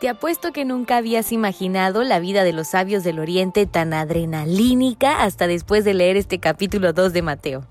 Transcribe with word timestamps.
Te 0.00 0.08
apuesto 0.08 0.50
que 0.52 0.64
nunca 0.64 0.96
habías 0.96 1.30
imaginado 1.30 2.04
la 2.04 2.20
vida 2.20 2.42
de 2.42 2.54
los 2.54 2.68
sabios 2.68 3.04
del 3.04 3.18
Oriente 3.18 3.66
tan 3.66 3.92
adrenalínica 3.92 5.22
hasta 5.22 5.46
después 5.46 5.84
de 5.84 5.92
leer 5.92 6.16
este 6.16 6.38
capítulo 6.38 6.94
2 6.94 7.12
de 7.12 7.20
Mateo. 7.20 7.66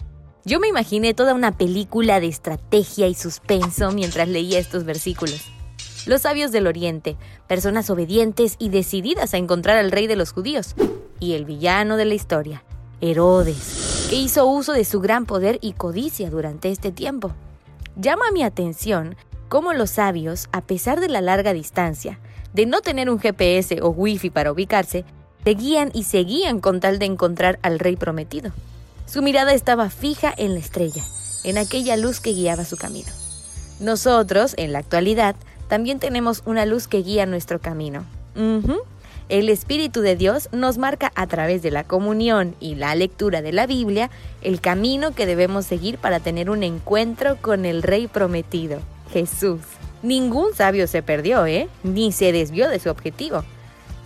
Yo 0.45 0.59
me 0.59 0.67
imaginé 0.67 1.15
toda 1.15 1.33
una 1.33 1.57
película 1.57 2.19
de 2.19 2.27
estrategia 2.27 3.07
y 3.07 3.15
suspenso 3.15 3.89
mientras 3.93 4.27
leía 4.27 4.59
estos 4.59 4.83
versículos. 4.83 5.43
Los 6.05 6.21
sabios 6.21 6.51
del 6.51 6.67
Oriente, 6.67 7.17
personas 7.47 7.89
obedientes 7.89 8.57
y 8.59 8.69
decididas 8.69 9.33
a 9.33 9.37
encontrar 9.37 9.77
al 9.77 9.89
rey 9.89 10.05
de 10.05 10.15
los 10.15 10.31
judíos, 10.31 10.75
y 11.19 11.33
el 11.33 11.45
villano 11.45 11.97
de 11.97 12.05
la 12.05 12.13
historia, 12.13 12.63
Herodes, 13.01 14.05
que 14.07 14.17
hizo 14.17 14.45
uso 14.45 14.73
de 14.73 14.85
su 14.85 15.01
gran 15.01 15.25
poder 15.25 15.57
y 15.61 15.73
codicia 15.73 16.29
durante 16.29 16.69
este 16.69 16.91
tiempo. 16.91 17.33
Llama 17.95 18.25
mi 18.31 18.43
atención 18.43 19.15
cómo 19.49 19.73
los 19.73 19.89
sabios, 19.89 20.47
a 20.51 20.61
pesar 20.61 21.01
de 21.01 21.09
la 21.09 21.21
larga 21.21 21.53
distancia, 21.53 22.19
de 22.53 22.65
no 22.65 22.81
tener 22.81 23.09
un 23.09 23.19
GPS 23.19 23.81
o 23.81 23.89
wifi 23.89 24.29
para 24.29 24.51
ubicarse, 24.51 25.03
seguían 25.43 25.89
y 25.93 26.03
seguían 26.03 26.61
con 26.61 26.79
tal 26.79 26.99
de 26.99 27.05
encontrar 27.05 27.59
al 27.63 27.79
rey 27.79 27.95
prometido. 27.95 28.51
Su 29.05 29.21
mirada 29.21 29.53
estaba 29.53 29.89
fija 29.89 30.33
en 30.37 30.53
la 30.53 30.59
estrella, 30.59 31.03
en 31.43 31.57
aquella 31.57 31.97
luz 31.97 32.19
que 32.19 32.33
guiaba 32.33 32.63
su 32.63 32.77
camino. 32.77 33.09
Nosotros, 33.79 34.53
en 34.57 34.71
la 34.71 34.79
actualidad, 34.79 35.35
también 35.67 35.99
tenemos 35.99 36.43
una 36.45 36.65
luz 36.65 36.87
que 36.87 37.01
guía 37.01 37.25
nuestro 37.25 37.59
camino. 37.59 38.05
El 39.29 39.49
Espíritu 39.49 40.01
de 40.01 40.15
Dios 40.15 40.49
nos 40.51 40.77
marca 40.77 41.11
a 41.15 41.27
través 41.27 41.61
de 41.61 41.71
la 41.71 41.83
comunión 41.83 42.55
y 42.59 42.75
la 42.75 42.95
lectura 42.95 43.41
de 43.41 43.51
la 43.51 43.67
Biblia 43.67 44.09
el 44.41 44.61
camino 44.61 45.11
que 45.11 45.25
debemos 45.25 45.65
seguir 45.65 45.97
para 45.97 46.19
tener 46.19 46.49
un 46.49 46.63
encuentro 46.63 47.37
con 47.37 47.65
el 47.65 47.83
Rey 47.83 48.07
prometido. 48.07 48.79
Jesús. 49.11 49.61
Ningún 50.01 50.53
sabio 50.55 50.87
se 50.87 51.03
perdió, 51.03 51.45
¿eh? 51.45 51.67
Ni 51.83 52.11
se 52.11 52.31
desvió 52.31 52.69
de 52.69 52.79
su 52.79 52.89
objetivo. 52.89 53.43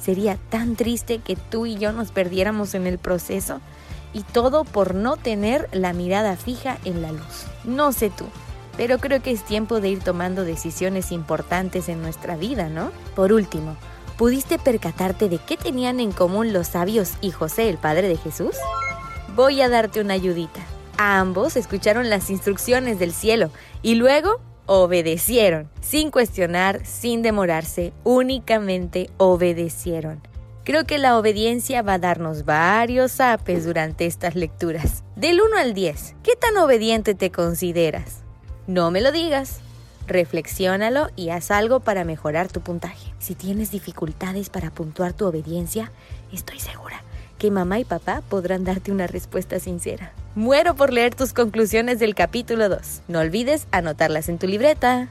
Sería 0.02 0.38
tan 0.50 0.76
triste 0.76 1.20
que 1.20 1.36
tú 1.36 1.66
y 1.66 1.78
yo 1.78 1.94
nos 1.94 2.12
perdiéramos 2.12 2.74
en 2.74 2.88
el 2.88 2.98
proceso 2.98 3.62
y 4.12 4.24
todo 4.24 4.64
por 4.64 4.96
no 4.96 5.18
tener 5.18 5.70
la 5.72 5.94
mirada 5.94 6.36
fija 6.36 6.78
en 6.86 7.02
la 7.02 7.12
luz. 7.12 7.46
No 7.64 7.92
sé 7.92 8.10
tú, 8.10 8.26
pero 8.76 8.98
creo 8.98 9.22
que 9.22 9.32
es 9.32 9.44
tiempo 9.44 9.80
de 9.80 9.90
ir 9.90 10.00
tomando 10.00 10.44
decisiones 10.44 11.12
importantes 11.12 11.90
en 11.90 12.02
nuestra 12.02 12.36
vida, 12.36 12.70
¿no? 12.70 12.92
Por 13.16 13.32
último, 13.32 13.76
¿pudiste 14.18 14.60
percatarte 14.60 15.30
de 15.30 15.38
qué 15.38 15.58
tenían 15.58 16.00
en 16.00 16.12
común 16.12 16.54
los 16.54 16.68
sabios 16.68 17.14
y 17.22 17.32
José, 17.32 17.70
el 17.70 17.78
padre 17.78 18.08
de 18.08 18.18
Jesús? 18.18 18.56
Voy 19.36 19.62
a 19.62 19.70
darte 19.70 20.02
una 20.02 20.16
ayudita. 20.16 20.60
Ambos 20.98 21.56
escucharon 21.56 22.10
las 22.10 22.30
instrucciones 22.30 23.00
del 23.00 23.14
cielo 23.14 23.52
y 23.82 23.96
luego 23.96 24.40
obedecieron, 24.66 25.70
sin 25.82 26.12
cuestionar, 26.12 26.86
sin 26.86 27.22
demorarse, 27.22 27.94
únicamente 28.04 29.10
obedecieron. 29.18 30.22
Creo 30.64 30.86
que 30.86 30.98
la 30.98 31.18
obediencia 31.18 31.82
va 31.82 31.96
a 31.96 32.00
darnos 32.00 32.46
varios 32.46 33.20
apes 33.20 33.66
durante 33.66 34.06
estas 34.06 34.36
lecturas. 34.36 35.04
Del 35.16 35.42
1 35.42 35.58
al 35.58 35.74
10, 35.74 36.16
¿qué 36.24 36.36
tan 36.38 36.56
obediente 36.58 37.16
te 37.16 37.32
consideras? 37.32 38.20
No 38.66 38.90
me 38.90 39.02
lo 39.02 39.12
digas. 39.12 39.60
Reflexiónalo 40.08 41.10
y 41.16 41.30
haz 41.30 41.52
algo 41.52 41.82
para 41.82 42.06
mejorar 42.06 42.50
tu 42.50 42.62
puntaje. 42.62 43.14
Si 43.20 43.36
tienes 43.36 43.72
dificultades 43.72 44.50
para 44.50 44.70
puntuar 44.70 45.14
tu 45.14 45.26
obediencia, 45.26 45.92
estoy 46.32 46.60
segura 46.60 47.04
que 47.44 47.52
mamá 47.52 47.78
y 47.78 47.84
papá 47.84 48.22
podrán 48.30 48.64
darte 48.64 48.90
una 48.90 49.06
respuesta 49.06 49.60
sincera. 49.60 50.14
Muero 50.36 50.74
por 50.74 50.92
leer 50.92 51.14
tus 51.14 51.32
conclusiones 51.32 52.00
del 52.00 52.16
capítulo 52.16 52.68
2. 52.68 53.04
No 53.08 53.20
olvides 53.20 53.68
anotarlas 53.72 54.30
en 54.30 54.40
tu 54.40 54.48
libreta. 54.48 55.10